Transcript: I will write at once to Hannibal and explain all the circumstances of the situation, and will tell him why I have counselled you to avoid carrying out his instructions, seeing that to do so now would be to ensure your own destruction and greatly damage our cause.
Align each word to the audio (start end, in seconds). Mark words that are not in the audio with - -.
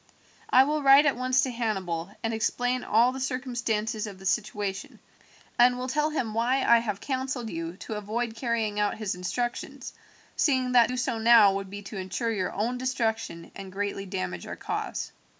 I 0.49 0.63
will 0.63 0.81
write 0.81 1.05
at 1.05 1.15
once 1.15 1.41
to 1.41 1.51
Hannibal 1.51 2.09
and 2.23 2.33
explain 2.33 2.83
all 2.83 3.11
the 3.11 3.19
circumstances 3.19 4.07
of 4.07 4.17
the 4.17 4.25
situation, 4.25 4.97
and 5.59 5.77
will 5.77 5.87
tell 5.87 6.09
him 6.09 6.33
why 6.33 6.63
I 6.65 6.79
have 6.79 6.99
counselled 6.99 7.51
you 7.51 7.77
to 7.77 7.93
avoid 7.93 8.33
carrying 8.35 8.79
out 8.79 8.97
his 8.97 9.13
instructions, 9.13 9.93
seeing 10.35 10.71
that 10.71 10.87
to 10.87 10.93
do 10.93 10.97
so 10.97 11.19
now 11.19 11.53
would 11.53 11.69
be 11.69 11.83
to 11.83 11.97
ensure 11.97 12.31
your 12.31 12.51
own 12.51 12.79
destruction 12.79 13.51
and 13.55 13.71
greatly 13.71 14.07
damage 14.07 14.47
our 14.47 14.55
cause. 14.55 15.11